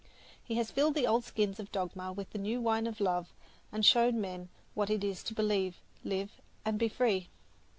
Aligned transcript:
He 0.43 0.55
has 0.55 0.71
filled 0.71 0.95
the 0.95 1.05
old 1.05 1.25
skins 1.25 1.59
of 1.59 1.71
dogma 1.71 2.11
with 2.11 2.31
the 2.31 2.39
new 2.39 2.59
wine 2.59 2.87
of 2.87 2.99
love, 2.99 3.31
and 3.71 3.85
shown 3.85 4.19
men 4.19 4.49
what 4.73 4.89
it 4.89 5.03
is 5.03 5.21
to 5.25 5.35
believe, 5.35 5.77
live 6.03 6.41
and 6.65 6.79
be 6.79 6.87
free. 6.89 7.29